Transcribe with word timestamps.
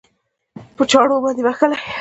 په 0.75 0.83
چاړو 0.91 1.17
باندې 1.23 1.41
وهلى؟ 1.43 1.77